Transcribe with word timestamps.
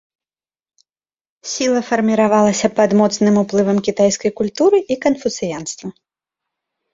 Сіла 1.51 1.81
фарміравалася 1.89 2.67
пад 2.79 2.89
моцным 3.01 3.35
уплывам 3.43 3.77
кітайскай 3.89 4.31
культуры 4.41 4.77
і 4.97 4.99
канфуцыянства. 5.05 5.87